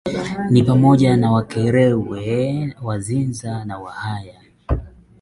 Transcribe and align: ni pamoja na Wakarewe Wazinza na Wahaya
ni 0.49 0.63
pamoja 0.63 1.17
na 1.17 1.31
Wakarewe 1.31 2.75
Wazinza 2.81 3.65
na 3.65 3.77
Wahaya 3.77 4.41